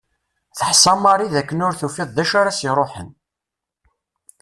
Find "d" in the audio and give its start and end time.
1.33-1.35, 2.15-2.17